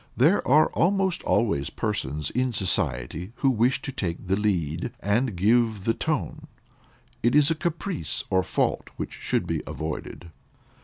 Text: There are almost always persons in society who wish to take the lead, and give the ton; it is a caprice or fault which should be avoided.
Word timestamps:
There 0.17 0.39
are 0.47 0.71
almost 0.71 1.21
always 1.25 1.69
persons 1.69 2.31
in 2.31 2.53
society 2.53 3.33
who 3.35 3.51
wish 3.51 3.83
to 3.83 3.91
take 3.91 4.25
the 4.25 4.35
lead, 4.35 4.91
and 4.99 5.35
give 5.35 5.83
the 5.83 5.93
ton; 5.93 6.47
it 7.21 7.35
is 7.35 7.51
a 7.51 7.53
caprice 7.55 8.23
or 8.31 8.41
fault 8.41 8.89
which 8.97 9.13
should 9.13 9.45
be 9.45 9.61
avoided. 9.67 10.31